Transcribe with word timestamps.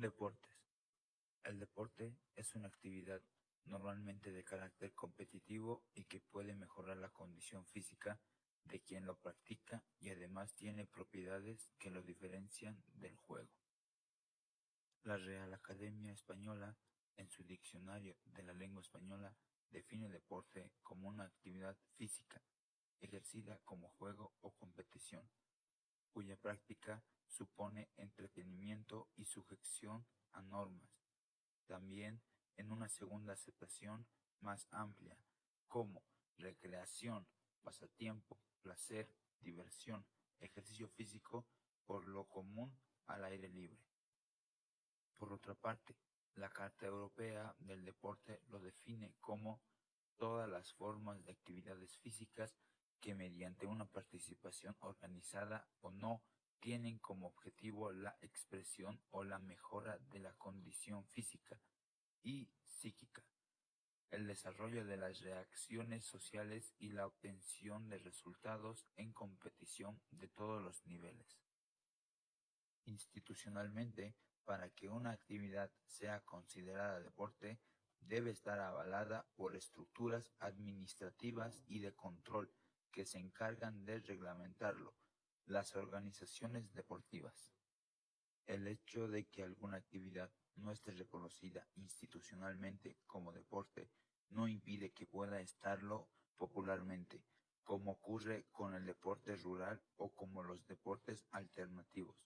Deportes. 0.00 0.56
El 1.42 1.58
deporte 1.58 2.14
es 2.36 2.54
una 2.54 2.68
actividad 2.68 3.20
normalmente 3.64 4.30
de 4.30 4.44
carácter 4.44 4.94
competitivo 4.94 5.82
y 5.92 6.04
que 6.04 6.20
puede 6.20 6.54
mejorar 6.54 6.98
la 6.98 7.08
condición 7.08 7.66
física 7.66 8.20
de 8.62 8.80
quien 8.80 9.06
lo 9.06 9.18
practica 9.18 9.82
y 9.98 10.10
además 10.10 10.54
tiene 10.54 10.86
propiedades 10.86 11.72
que 11.80 11.90
lo 11.90 12.04
diferencian 12.04 12.80
del 12.94 13.16
juego. 13.16 13.50
La 15.02 15.16
Real 15.16 15.52
Academia 15.52 16.12
Española, 16.12 16.76
en 17.16 17.28
su 17.28 17.42
diccionario 17.42 18.16
de 18.26 18.44
la 18.44 18.52
lengua 18.52 18.82
española, 18.82 19.34
define 19.68 20.08
deporte 20.08 20.70
como 20.84 21.08
una 21.08 21.24
actividad 21.24 21.76
física 21.96 22.40
ejercida 23.00 23.58
como 23.64 23.88
juego 23.88 24.32
o 24.42 24.52
competición, 24.52 25.28
cuya 26.18 26.36
práctica 26.36 27.00
supone 27.28 27.90
entretenimiento 27.96 29.08
y 29.14 29.24
sujeción 29.24 30.04
a 30.32 30.42
normas. 30.42 30.90
También 31.64 32.20
en 32.56 32.72
una 32.72 32.88
segunda 32.88 33.34
aceptación 33.34 34.04
más 34.40 34.66
amplia, 34.72 35.16
como 35.68 36.02
recreación, 36.36 37.24
pasatiempo, 37.62 38.36
placer, 38.62 39.08
diversión, 39.38 40.04
ejercicio 40.40 40.88
físico, 40.88 41.46
por 41.86 42.08
lo 42.08 42.24
común 42.24 42.76
al 43.06 43.24
aire 43.24 43.48
libre. 43.48 43.78
Por 45.18 45.32
otra 45.32 45.54
parte, 45.54 45.94
la 46.34 46.50
Carta 46.50 46.86
Europea 46.86 47.54
del 47.60 47.84
Deporte 47.84 48.42
lo 48.48 48.58
define 48.58 49.14
como 49.20 49.62
todas 50.16 50.50
las 50.50 50.72
formas 50.72 51.24
de 51.24 51.30
actividades 51.30 51.96
físicas 51.98 52.58
que 53.00 53.14
mediante 53.14 53.66
una 53.66 53.86
participación 53.86 54.76
organizada 54.80 55.68
o 55.80 55.90
no 55.90 56.22
tienen 56.60 56.98
como 56.98 57.28
objetivo 57.28 57.92
la 57.92 58.16
expresión 58.20 59.00
o 59.10 59.24
la 59.24 59.38
mejora 59.38 59.98
de 60.10 60.18
la 60.18 60.32
condición 60.34 61.04
física 61.06 61.60
y 62.22 62.50
psíquica, 62.64 63.24
el 64.10 64.26
desarrollo 64.26 64.84
de 64.84 64.96
las 64.96 65.20
reacciones 65.20 66.04
sociales 66.04 66.74
y 66.78 66.90
la 66.90 67.06
obtención 67.06 67.88
de 67.88 67.98
resultados 67.98 68.86
en 68.96 69.12
competición 69.12 70.00
de 70.10 70.28
todos 70.28 70.62
los 70.62 70.84
niveles. 70.86 71.38
Institucionalmente, 72.86 74.16
para 74.44 74.70
que 74.70 74.88
una 74.88 75.10
actividad 75.12 75.70
sea 75.86 76.24
considerada 76.24 77.00
deporte, 77.00 77.60
debe 78.00 78.30
estar 78.30 78.58
avalada 78.60 79.26
por 79.36 79.54
estructuras 79.54 80.32
administrativas 80.38 81.62
y 81.66 81.80
de 81.80 81.94
control 81.94 82.50
que 82.98 83.06
se 83.06 83.20
encargan 83.20 83.84
de 83.84 84.00
reglamentarlo, 84.00 84.92
las 85.46 85.76
organizaciones 85.76 86.74
deportivas. 86.74 87.54
El 88.44 88.66
hecho 88.66 89.06
de 89.06 89.28
que 89.28 89.44
alguna 89.44 89.76
actividad 89.76 90.32
no 90.56 90.72
esté 90.72 90.90
reconocida 90.90 91.64
institucionalmente 91.76 92.98
como 93.06 93.30
deporte 93.30 93.88
no 94.30 94.48
impide 94.48 94.90
que 94.90 95.06
pueda 95.06 95.40
estarlo 95.40 96.08
popularmente, 96.36 97.22
como 97.62 97.92
ocurre 97.92 98.46
con 98.50 98.74
el 98.74 98.84
deporte 98.84 99.36
rural 99.36 99.80
o 99.94 100.12
como 100.12 100.42
los 100.42 100.66
deportes 100.66 101.24
alternativos. 101.30 102.16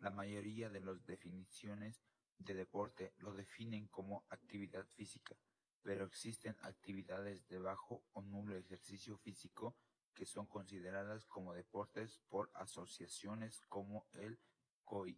La 0.00 0.10
mayoría 0.10 0.68
de 0.68 0.80
las 0.80 1.06
definiciones 1.06 2.04
de 2.36 2.52
deporte 2.52 3.14
lo 3.16 3.32
definen 3.32 3.86
como 3.86 4.26
actividad 4.28 4.86
física, 4.88 5.38
pero 5.86 6.04
existen 6.04 6.56
actividades 6.62 7.46
de 7.46 7.60
bajo 7.60 8.02
o 8.14 8.20
nulo 8.20 8.56
ejercicio 8.56 9.16
físico 9.18 9.76
que 10.14 10.26
son 10.26 10.46
consideradas 10.46 11.24
como 11.26 11.54
deportes 11.54 12.18
por 12.28 12.50
asociaciones 12.54 13.62
como 13.68 14.04
el 14.14 14.36
COI, 14.84 15.16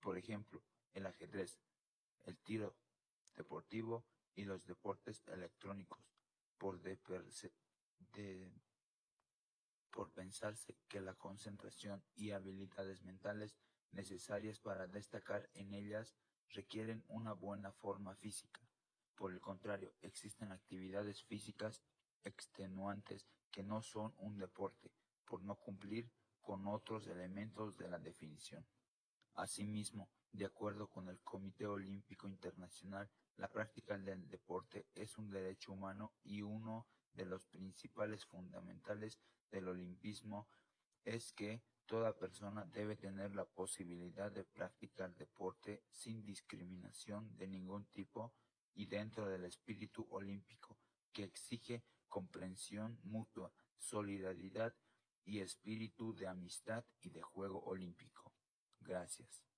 por 0.00 0.18
ejemplo, 0.18 0.62
el 0.92 1.06
ajedrez, 1.06 1.58
el 2.24 2.36
tiro 2.36 2.76
deportivo 3.34 4.04
y 4.34 4.44
los 4.44 4.66
deportes 4.66 5.22
electrónicos, 5.26 6.04
por, 6.58 6.82
de, 6.82 7.00
pensarse 10.14 10.76
que 10.86 11.00
la 11.00 11.14
concentración 11.14 12.04
y 12.14 12.32
habilidades 12.32 13.02
mentales 13.04 13.56
necesarias 13.92 14.60
para 14.60 14.86
destacar 14.86 15.48
en 15.54 15.72
ellas 15.72 16.14
requieren 16.50 17.02
una 17.08 17.32
buena 17.32 17.72
forma 17.72 18.14
física. 18.16 18.60
Por 19.14 19.32
el 19.32 19.40
contrario, 19.40 19.92
existen 20.02 20.52
actividades 20.52 21.22
físicas 21.22 21.82
extenuantes 22.24 23.26
que 23.50 23.62
no 23.62 23.82
son 23.82 24.14
un 24.18 24.38
deporte, 24.38 24.90
por 25.24 25.42
no 25.42 25.54
cumplir 25.56 26.10
con 26.40 26.66
otros 26.66 27.06
elementos 27.06 27.76
de 27.76 27.88
la 27.88 27.98
definición. 27.98 28.66
Asimismo, 29.34 30.10
de 30.32 30.44
acuerdo 30.44 30.88
con 30.88 31.08
el 31.08 31.20
Comité 31.22 31.66
Olímpico 31.66 32.28
Internacional, 32.28 33.08
la 33.36 33.48
práctica 33.48 33.96
del 33.98 34.28
deporte 34.28 34.86
es 34.94 35.16
un 35.18 35.30
derecho 35.30 35.72
humano 35.72 36.12
y 36.22 36.42
uno 36.42 36.86
de 37.12 37.24
los 37.24 37.46
principales 37.46 38.24
fundamentales 38.26 39.18
del 39.50 39.68
olimpismo 39.68 40.48
es 41.04 41.32
que 41.32 41.62
toda 41.86 42.16
persona 42.16 42.64
debe 42.64 42.96
tener 42.96 43.34
la 43.34 43.44
posibilidad 43.44 44.32
de 44.32 44.44
practicar 44.44 45.14
deporte 45.14 45.84
sin 45.90 46.24
discriminación 46.24 47.36
de 47.36 47.46
ningún 47.46 47.84
tipo 47.86 48.34
y 48.74 48.86
dentro 48.86 49.28
del 49.28 49.44
espíritu 49.44 50.06
olímpico 50.10 50.78
que 51.12 51.24
exige 51.24 51.84
comprensión 52.08 52.98
mutua, 53.04 53.52
solidaridad 53.78 54.74
y 55.24 55.40
espíritu 55.40 56.14
de 56.14 56.26
amistad 56.26 56.84
y 57.00 57.10
de 57.10 57.22
juego 57.22 57.62
olímpico. 57.64 58.32
Gracias. 58.80 59.53